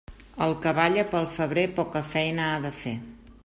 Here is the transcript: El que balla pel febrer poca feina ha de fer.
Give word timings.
El 0.45 0.53
que 0.63 0.71
balla 0.79 1.03
pel 1.11 1.29
febrer 1.35 1.67
poca 1.77 2.05
feina 2.17 2.51
ha 2.51 2.57
de 2.67 2.73
fer. 2.83 2.99